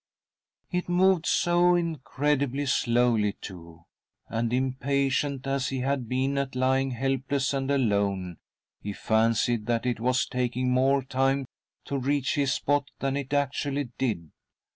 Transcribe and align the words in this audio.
It 0.71 0.89
moved 0.89 1.27
so 1.27 1.75
incredibly 1.75 2.65
slowly, 2.65 3.33
too> 3.39 3.83
and, 4.29 4.51
impatient 4.51 5.45
1 5.45 5.53
as 5.55 5.67
he 5.69 5.81
had 5.81 6.09
been 6.09 6.39
at 6.39 6.55
lying 6.55 6.89
helpless 6.89 7.53
and 7.53 7.69
alone, 7.69 8.37
he 8.81 8.93
fancied 8.93 9.67
that 9.67 9.85
it 9.85 9.99
was 9.99 10.25
taking 10.25 10.71
more 10.71 11.03
time 11.03 11.45
to 11.85 11.99
reach 11.99 12.33
his 12.33 12.51
spot 12.51 12.89
than 12.99 13.15
it 13.15 13.31
actually 13.31 13.91
did. 13.99 14.31